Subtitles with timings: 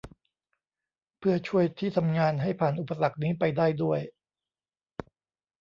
[1.19, 3.99] เพื่อช่วยที่ทำงานให้ผ่านอุปสรรคนี้ไปได้ด้วย